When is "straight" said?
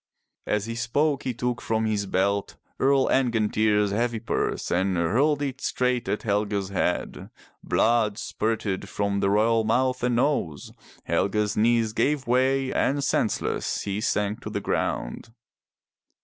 5.61-6.09